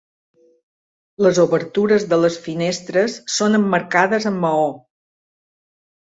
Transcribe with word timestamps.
Les 1.25 1.39
obertures 1.41 2.05
de 2.13 2.17
les 2.21 2.37
finestres 2.45 3.17
són 3.33 3.57
emmarcades 3.59 4.25
amb 4.31 4.41
maó. 4.47 4.65